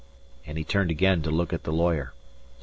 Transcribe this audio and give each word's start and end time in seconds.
And 0.47 0.57
he 0.57 0.63
turned 0.63 0.89
again 0.89 1.21
to 1.21 1.29
look 1.29 1.53
at 1.53 1.61
the 1.63 1.71
lawyer. 1.71 2.15